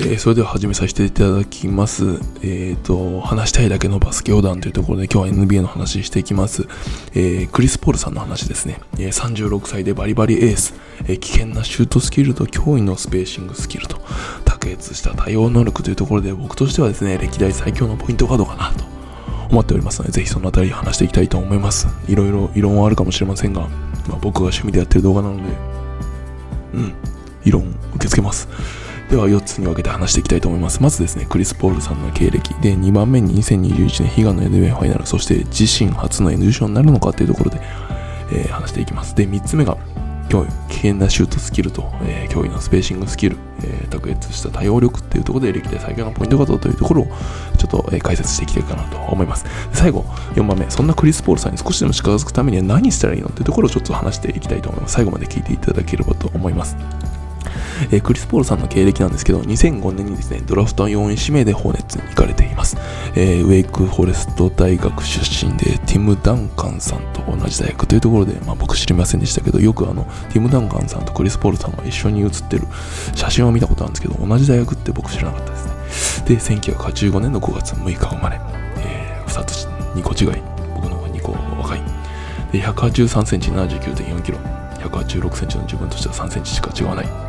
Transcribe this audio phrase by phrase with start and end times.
[0.00, 2.04] えー、それでは始めさせていただきます。
[2.04, 6.68] えっ、ー、と、話したいだけのバスケ横断というところで今日は NBA の話していきます。
[7.14, 8.80] えー、クリス・ポールさんの話ですね。
[8.98, 10.74] え36歳でバリバリエース、
[11.08, 13.98] え危険なシュートスキルと驚異のスペーシングスキルと、
[14.44, 18.84] 卓越した対応能力というところで僕としてはですね、歴代最強のポイントガードかなと
[19.50, 21.88] 思っておりますので、ぜひそのあたり話していきたいと思います。
[22.06, 23.62] いろいろ異論はあるかもしれませんが、
[24.08, 25.42] まあ、僕が趣味でやってる動画なので、
[26.74, 26.94] うん、
[27.44, 27.62] 異論
[27.94, 28.48] 受け付けます。
[29.10, 30.82] では4つに分けて話していきたいと思います。
[30.82, 32.54] まずですね、クリス・ポールさんの経歴。
[32.60, 37.60] で、2番目に2021年悲願の NBA ファイナル、そして自身初の N 優勝になるのかというところで、
[38.30, 39.14] えー、話していきます。
[39.14, 39.78] で、3つ目が、
[40.30, 47.06] 今日危険なシュートスキルと、えー、驚異のスペーシングスキル、えー、卓越した対応力っていうところで歴代最強のポイントガードというところを
[47.56, 49.46] ちょっと、えー、解説していきたいかなと思います。
[49.72, 50.02] 最後、
[50.34, 54.94] 4番目、そんなクリス・ポールさんに少しでも近づくためには何したらいいのっていうところをちょっと話していきたいと思います。
[54.94, 56.76] 最後まで聞いていただければと思います。
[57.90, 62.76] え、クリス・ポールさんの経歴なんですけど、2005年にですね、ドラフト4位指名でホーネッツに行かれています。
[63.14, 72.66] え、ウェイク・フォレスト大学出身で、ティム・ダンカンさんと同じ大学というところで、まあ、僕知りませんでしたけど、よくあの、ティム・ダンカンさんとクリス・ポールさんが一緒に写ってる
[73.14, 76.36] 写真を見たことあるんですけど、同じ大学って僕知らなかったですね。
[76.36, 78.40] で、1985年の5月6日生まれ、
[78.78, 80.42] えー、2つ、2個違い、
[80.74, 81.82] 僕の方が2個若い。
[82.52, 84.38] で、183センチ、79.4キロ。
[84.78, 87.27] 186センチの自分としては3センチしか違わない。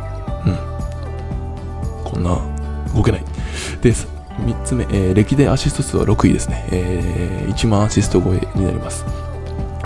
[2.22, 2.38] な
[2.94, 3.24] 動けない。
[3.82, 9.04] で3つ目、えー、歴代アシスト数は6位ですね、えー、1万アシスト超えになります。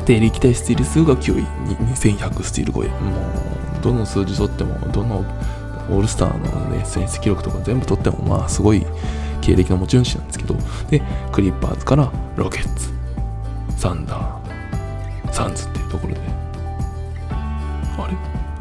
[0.04, 1.44] で歴代スティール数が9位。
[1.94, 2.88] 2100スティール超え。
[2.88, 5.24] もうどの数字取ってもどの
[5.90, 8.86] オールスターの、ね、選出記録とか全部取ってもまあすごい
[9.40, 10.56] 経歴の持ち主なんですけど。
[10.90, 12.90] でクリッパーズからロケッツ
[13.76, 16.20] サンダーサンズっていうところで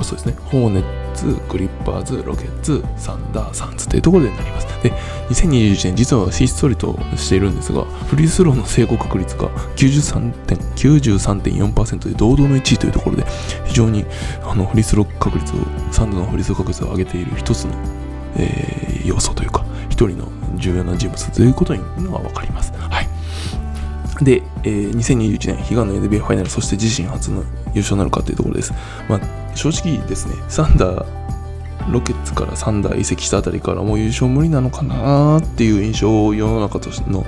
[0.03, 4.67] あそうですねホーネッツ、クリッパーズ、ロケッツ、サンダー、サンズというところでなります。
[4.83, 4.91] で、
[5.29, 13.25] 2021年実はひっそりとしているんですが、フリースローの成功確率が93.4%で堂々の1位というところで、
[13.65, 14.05] 非常に
[14.43, 15.59] あのフリースロー確率を、
[15.91, 17.73] サンズのフリースロー確率を上げている一つの、
[18.35, 22.73] えー、要素というか、一人の重要な人物ということには分かります。
[22.73, 23.07] はい。
[24.21, 28.73] で、えー、2021年、悲願の NBA ファイナル、そして自身初の優勝なるかというところです。
[29.09, 29.19] まあ、
[29.55, 37.23] 正直ですね、サンダー、ロケッツからサンダー移籍したあたりからもう優勝無理なのかなっていう印象を世の中としての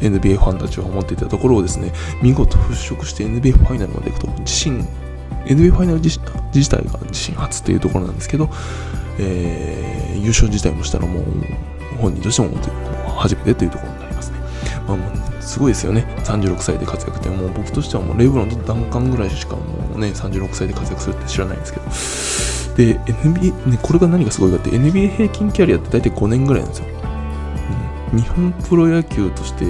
[0.00, 4.84] NBA ファンたちは思っていたところをですね、見事払拭して NBA ファイナルまで行くと、自身、
[5.46, 6.20] NBA ファイナル自
[6.54, 8.50] 自体が自身初っていうところなんですけど、
[9.18, 11.24] えー、優勝自体もしたらもう
[11.98, 12.56] 本人としても
[13.16, 14.05] 初めてというところになりますね。
[14.86, 16.06] まあすごいですよね。
[16.24, 19.62] 36歳で活躍ってもう僕としてはもうレブロンとダンカンぐらいしかも
[19.96, 21.86] うね36歳で活躍するって知らないんですけど。
[22.76, 26.88] で NBA、ね、これが何がすごいかって NBA 平均キャリアって大体5年ぐらいなんですよ、
[28.12, 29.64] うん、日本プロ野球として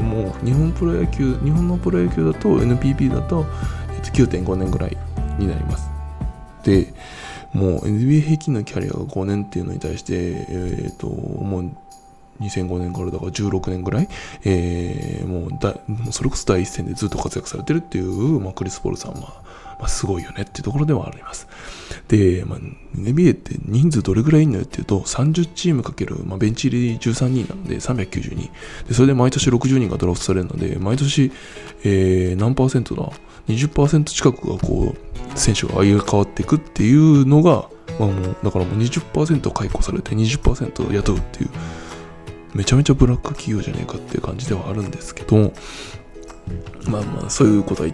[0.00, 3.46] もう日本プロ野球日本のプロ野球だと NPB だと、
[3.94, 4.96] えっと、9.5年ぐらい
[5.38, 5.90] になります。
[6.62, 6.94] で
[7.52, 11.70] もう NBA 平均のキャリアが5年っていうのに対して、えっ、ー、ともう
[12.40, 14.08] 2005年からだから16年ぐらい、
[14.44, 15.76] えー、もうだ
[16.10, 19.42] それこそ第一線でずっと活躍されてるっていう、まあ、クリス・ポールさんは、
[19.78, 21.46] まあ、すごいよねっていうところではあります。
[22.08, 22.58] で、まあ、
[22.96, 28.50] NBA って人数どれぐらいいんのよっていうと、30チームかける、まあ、ベンチ入り13人なので392
[28.88, 31.32] で、それで毎年60人がドラフトされるので、毎年、
[31.84, 33.10] えー、何パーセントだ
[33.48, 41.50] ?20% 近くがこう、選手があいが変わっていくっていうのが、まあもう、だからもう20%解雇されて20%雇うっていう、
[42.54, 45.52] めちゃめちゃブラック企業じゃねえかっていう感じではあるんですけど、
[46.88, 47.90] まあまあ、そういうことは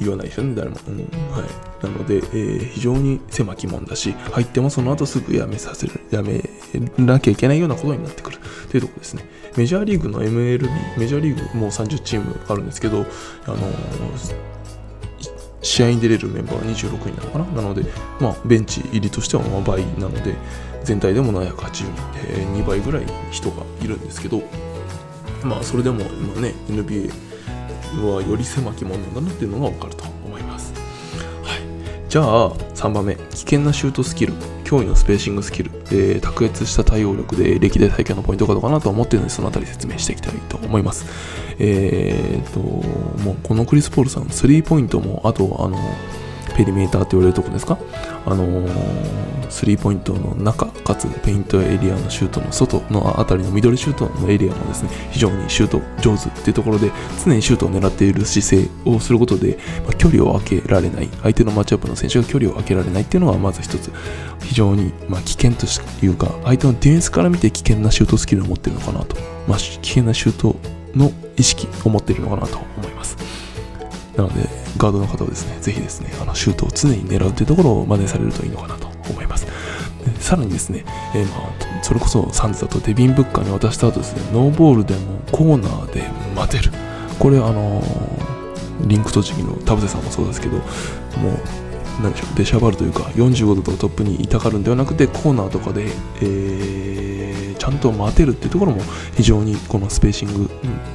[0.00, 0.76] 言わないですよね、誰も。
[0.86, 1.84] うん、はい。
[1.84, 6.42] なので、えー、非常に狭き門だし、入ってもその後すぐ辞めさせる、辞め
[6.98, 8.38] なきゃいけないようなことになってくる
[8.70, 9.24] というとこですね。
[9.56, 10.68] メジャーリーグの MLB、
[10.98, 14.55] メジャーリーグもう30チームあるんですけど、あのー、
[15.66, 17.62] 試合に出れるメンバーは26人なのかな？
[17.62, 17.82] なので、
[18.20, 20.34] まあ、ベンチ入りとしてはま倍なので、
[20.84, 24.42] 全体でも780人で2倍ぐらい人がいるんですけど
[25.42, 27.10] まあそれでも今ね NBA
[28.00, 30.72] はより狭きものだなっていうのが分かると思います、
[31.42, 33.16] はい、じゃあ3番目。
[33.16, 34.34] 危険なシュートスキル。
[34.66, 41.06] 驚異のスペーシングスキルで卓越した対応力で歴代最強のポイントかどうかなと思っているのでそのあたり説明していきたいと思います。
[41.58, 45.78] えーともうこのクリス・ポールさんスリーポイントもあとあの
[46.56, 47.78] ペリメーターって言われるとこですか？
[48.24, 56.90] あのー、スリーポイントの中かつペイントエリアのシュートの外のあたりの緑シュートのエリアもですね非常にシュート上手っていうところで
[57.24, 63.92] 常にシュートを狙っている姿勢をすることで、まあ、距離を空けられない相手のマッチアップの選手が距離を空けられないっていうのがまず一つ。
[64.42, 65.66] 非常にまあ危険と
[66.04, 69.16] いうか相手のディフェンスから見て危険なシュートスキルを持っているのかなと、
[69.46, 70.56] まあ、危険なシュート
[70.94, 73.16] の意識を持っているのかなと思います。
[74.16, 79.46] なのでガードの方はですねぜひですねあのシュートを常に狙うというところを真似されるといいのかなと思います。
[80.20, 80.84] さらにですね、
[81.14, 86.02] えー、まあ、それこそサンズだとデビン・ブッカーに渡した後ですねノーボールでもコーナーで
[86.34, 86.72] 待てる。
[87.18, 90.62] これあのー、リンク栃木の田臥さんもそうですけどもう
[92.02, 95.86] 何でしょう出しゃばるというか45度とかトップにいたがるんではなくてコーナーとかで、
[96.20, 98.82] えー、ちゃんと待てるっていうところも
[99.16, 100.50] 非常にこのスペーシング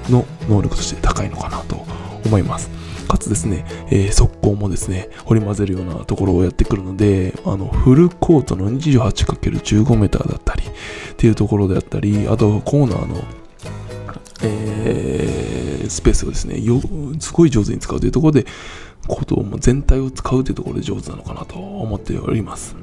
[0.09, 1.85] の能力として高いのかなと
[2.25, 2.69] 思います。
[3.11, 10.67] かつですね、えー、速攻もですね、掘り混ぜるようなところをやってくるので、あの、フルコートの 28×15 メーターだったり、っ
[11.17, 13.21] ていうところであったり、あとコーナーの、
[14.43, 16.61] えー、スペースをですね、
[17.19, 18.45] すごい上手に使うというところで、
[19.07, 22.77] コートも全体を使うというところで上手なのかなと思っております。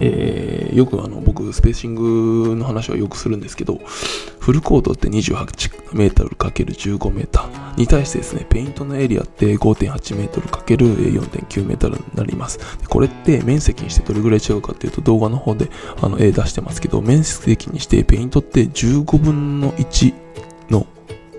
[0.00, 3.80] えー、よくあの僕スペーシングの話はよくするんですけど
[4.38, 20.14] フルコートって 28m×15m に対してですねペイントのエリアって5.8メートル ×4.9 メートルになりますこれって面積にしてどれぐらい違うかっていうと動画の方であの絵出してますけど面積にしてペイントって15分の1
[20.70, 20.86] の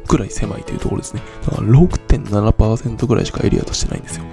[0.07, 4.25] くらい狭いというところですねだから6.7%ぐらいしかエリアとしてないんですよ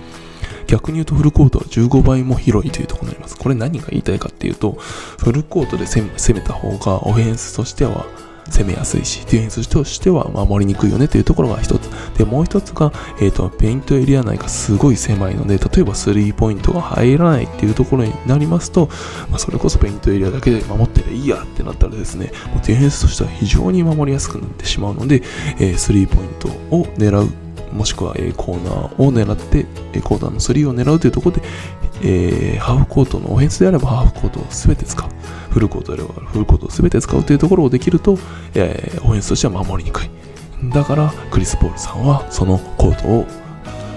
[0.69, 3.39] 逆に言うとフルコートは15倍も広いというところになります。
[3.39, 6.05] これ何が言いたいかっていうと、フルコートで攻
[6.39, 8.07] めた方がオフェンスとしては
[8.51, 11.89] 攻めやすいし、ディフェンスとしては守りにくいよねというところが一つ。
[12.19, 18.89] で、もう一つが、えっ、ー、と、ペイントエリア内がすごい狭いので、例えばスリーポイントが入らないっていうところになりますと、
[19.31, 25.23] まあ、それこそペイントエリアだけで守ってりゃいいやってなったらですね、もうディフェンスとしては非常に守りやすくなってしまうので、
[25.61, 31.43] えー、スリーポイントを狙うもしくは、えコーナーを狙って、えコーナーの3を狙うというところで、
[32.03, 35.09] えー、ハーフコートのオフェンスであればハーフコートを全て使う。
[35.51, 38.19] フルコートであればフルコートを全て使うというところをできると、
[38.55, 40.11] えー、オフェンスとしては守りにくい。
[40.65, 43.27] だから、クリス・ポールさんはそのコートを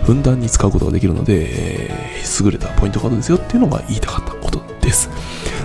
[0.04, 5.10] ふんだんに使うことができるので、えー、優れたポイントカードですよっていうのが言いたかったことです。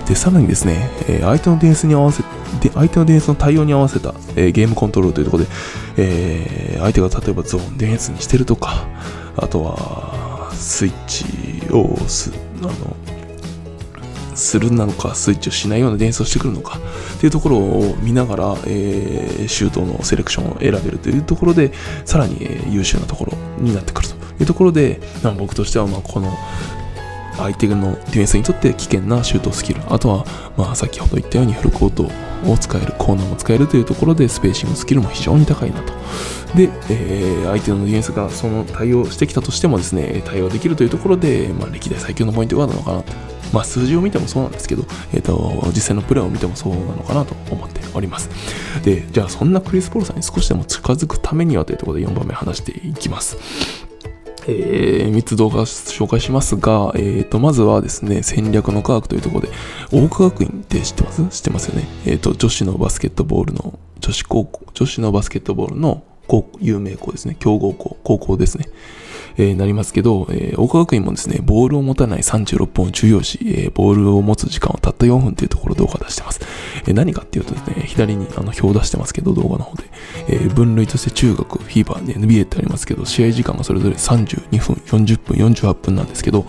[0.07, 2.23] で、さらにですね、え相手のディフェンスに合わせ
[2.61, 5.51] で、相手のディフェンスの対応に合わせた、えー、ゲームコントロールというところで、
[5.97, 8.87] えー、相手が例えばゾーンディフェンスにしてるとか、
[9.37, 12.73] あとは、スイッチを押す、あの、
[14.37, 16.79] するなのか、スイッチをしないようなディフェンスをしてくるのか、
[17.17, 21.73] っていうところを見ながら、えー、シュートのセレクションを選べるというところで、
[22.05, 26.33] さらに、え、優秀なところになってくるというところで、まあ、僕としては、まあ、この、
[27.39, 30.25] 相手のディフェンスにとって危険なシュートスキルあとは、
[30.57, 32.05] まあ、先ほど言ったようにフルコート
[32.51, 35.93] を使えるコーナーも使えるというところでスペーシングスキルも非常に高いなと。
[36.55, 43.36] で、えー、相手のディフェンスがその対応してきたとしてもですね対応できるというところで、まあ、歴代最強のポイントガードなのかなと。
[43.57, 48.29] まあ、数字を見てもそうなんですけど、えーと、実際のプレーを見てもそうなのかなと思っております。
[48.85, 53.39] で、じゃあそんなクリス・ポールさんに少しでも近づくためにはというところで4番目話していきます。
[54.49, 59.53] えー、3つ動画紹介しますが、えーと、まずはですね、戦略の科学というところで、
[59.91, 61.27] 大科学院って知ってます？
[61.31, 61.89] 知ってますよね。
[62.05, 67.37] え、ー、と、女子のバスケットボールの、女子高校、女子のバスケットボールの高有名校ですね。
[67.41, 68.69] 強豪校、高校ですね。
[69.39, 76.41] えー、なりますけど、えー、大科学院もですね、ボールを持たない36本を重要視、えー、ボールを持つ時間をたった4分というところ動画出してます。
[76.87, 79.85] えー、何かっていうとですね、左にあの表を出してますけど、動画の方で、
[80.29, 86.41] えー、分類として中学、フィーバーで NBA ってありますけど、試合時間がそれぞれ32分、40分、48分なんですけど、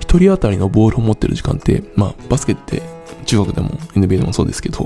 [0.00, 2.82] 1人当たりのボールを持ってる時間って、まあ、バスケって
[3.24, 4.78] 中学でも NBA でもそうですけど、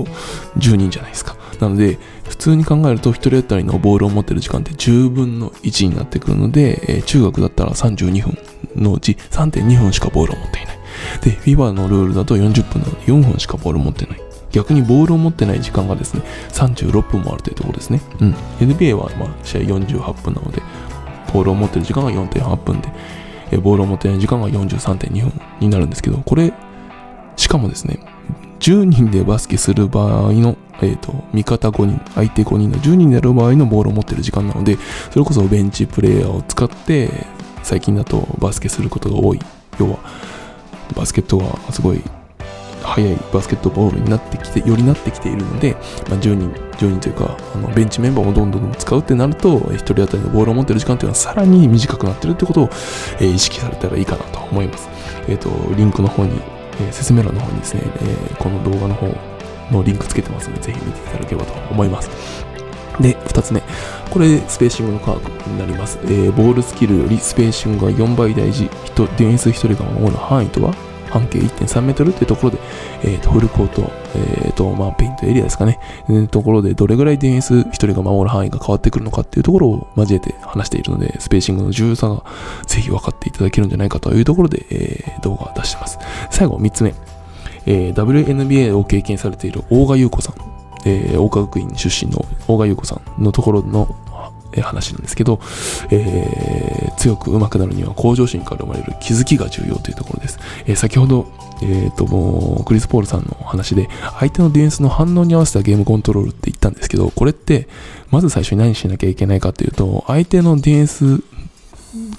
[0.57, 1.35] 10人じゃないですか。
[1.59, 1.97] なので、
[2.27, 8.37] 普通に考えると1人当たりのボールを持ってる時間って10分の1になってくるので、え、中学だったら32分
[8.75, 10.77] のうち3.2分しかボールを持っていない。
[11.21, 14.21] で、FIBA のルールだと40分なので4分しかボールを持ってない。
[14.51, 18.01] 逆にボールを持ってない時間がですね、36分もあるというところですね。
[18.19, 18.35] うん。
[18.59, 20.61] NBA はまあ試合48分なので、
[21.33, 22.89] ボールを持ってる時間が4.8分で、
[23.51, 26.53] えボールを持ってない時間が43.2分になるんですけど、これ、
[27.35, 27.99] しかもですね、
[28.59, 34.77] 10人でバスケする場合の、えっ、ー、と、味方5人、相手5人の10人でやる場合のボールを持ってる時間なので、
[35.11, 37.09] それこそベンチプレーヤーを使って、
[37.63, 39.39] 最近だとバスケすることが多い。
[39.79, 39.99] 要は、
[40.95, 42.01] バスケットがすごい
[42.87, 45.73] 速いバスケットボールになってきて、よりなってきているので、
[46.09, 52.69] まあ、10人、10人というか、あのベンチメンバーをどんどん使うってなると、1人当たりのボールを持ってる時間というのはさらに短くなってるってことを、
[53.19, 54.89] えー、意識されたらいいかなと思います。
[55.27, 56.39] えっ、ー、と、リンクの方に、
[56.79, 59.07] えー、説明欄の方にですね、えー、この動画の方
[59.71, 62.09] のリンクつけてますので、ぜひ見ていただければと思います。
[62.99, 63.61] で、2つ目。
[64.09, 65.99] これ、スペーシングの科学になります。
[66.03, 68.65] えー、ボールスキルよりスペーシングが4倍大事。
[68.65, 70.73] ディフェンス1人が守る範囲とは？
[71.09, 72.59] 半径1.3メートルっていうところで、
[73.03, 82.23] えー、とフルコート、えーとまあ、ペイントエリアですかね、えー、ところでどれぐらいディフェンス1人が守る範囲が変わってくるのかっていうところを交えて話しているので、スペーシングの重要さが
[82.65, 85.99] ぜひ分かっていただけるんじゃないかというところで、えー、動画を出してます。
[86.31, 86.93] 最後、3つ目。
[87.67, 90.35] えー、WNBA を経験されている大神雄子さん、
[90.85, 93.93] えー、大賀学院出身の大賀優子さんのところの
[94.61, 95.39] 話なんですけど、
[95.91, 100.39] えー、強く上手くなるには向上心から生まれる気づきが重要というところです。
[100.65, 107.67] えー、先ほど、えーと、もうクリス・ポールさんの話で相手のディフェンスの反応に合わせたゲームコントロールって言ったんですけどこれって
[108.09, 111.23] まず最初に何しなきゃいけないかというと相手のディフェンス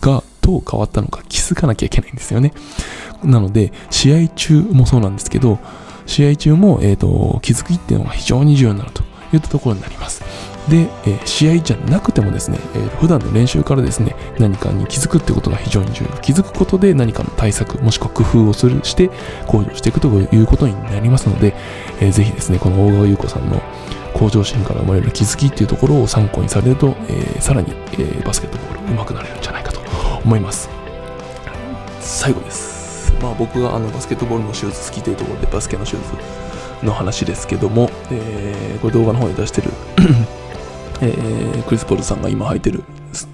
[0.00, 2.52] がどう変わったのか気づかなきゃいけないんですよね。
[3.25, 5.59] なので試合中もそうなんですけど
[6.07, 9.02] 試合中も、えーと気づきっていうのが非常に重要になると
[9.35, 10.57] いったところになります。
[10.68, 16.10] で、えー、試合じゃなくてもですね、えー、普段の練習からですね、何かに気づくってことが非常に重要。
[16.20, 19.10] 気づくことで何かの対策、もしくは工夫をするして
[19.46, 21.54] 向上していくということになりますので、
[22.00, 23.62] えー、ぜひですね、この大川優子さんの
[24.14, 29.80] 向上心から生まれる気づきっていうところを参考にされると、えー、さらに、えー、バスケットボール上手くなれるんじゃないかと
[30.25, 30.68] 思います。
[32.00, 33.12] 最後です。
[33.22, 39.70] まあ僕があのバスケットボールのシューズ好きというところでバスケのシューズの話ですけども、えー、これ動画の方に出してる
[41.00, 42.83] えー、クリス・ポールさんが今履いてる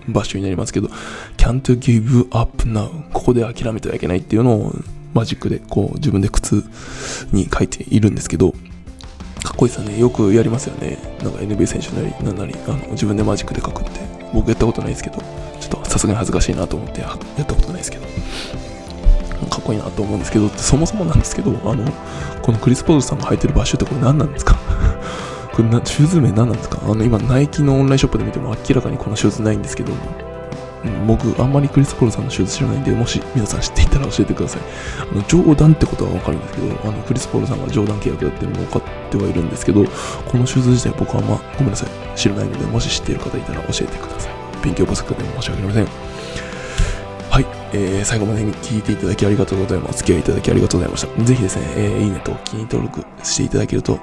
[0.08, 0.88] バッシュになりますけど、
[1.36, 4.72] can't give up now ここで諦めてはいけないっていうのを
[5.14, 6.64] マジックでこう自分で靴
[7.32, 8.52] に書いているんですけど、
[9.42, 9.98] かっこいいですよね。
[9.98, 10.98] よくやりますよね。
[11.22, 14.00] なんか NBA 選手なり、なんなり、あの自分でマジックで書くって。
[14.32, 15.18] 僕やったことないですけど、
[15.60, 18.06] ちょっとさすがに恥ずかしいなと思ってやったことないですけど。
[19.50, 21.84] かっこいいなと思うんですけど、そもそもなんですけど、あの、
[22.42, 24.56] このクリス・ポールさんが履いてるバッシュってこれ何なんですか？
[25.54, 26.80] これな、シューズ名何なんですか？
[26.82, 29.92] あの、今、ナイキのオンラインショップで見ても明らかにこのシューズないんですけど、
[31.06, 34.62] 僕、あんまりクリス・ポールさんのシューズ知らないんで、もし皆さん知っていたら教えてください。
[35.10, 44.32] あの、冗談ってことはわかるんですけど、あの、クリス・ポールさんが冗談契約やってるのも分かってはいるんですけど、このシューズ自体僕はあんま、ごめんなさい、知らないので、もし知っている方いたら教えてください。
[44.64, 45.86] 勉強不足で申し訳ありません。
[47.30, 49.90] はい、えー、最後まで聞いていただきありがとうございます。
[49.90, 51.24] お付き合いいただきありがとうございました。
[51.24, 53.98] ぜひですね、えー、いいねとお気に登録していただけると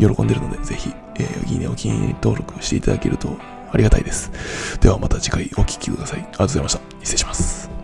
[0.00, 3.36] 喜んでるので、ぜひ、えー、いいね、お気に入り登録していただけると
[3.72, 4.32] ありがたいです。
[4.80, 6.20] ではまた次回お聴きください。
[6.20, 6.80] ありがとうございました。
[7.02, 7.79] 失礼します。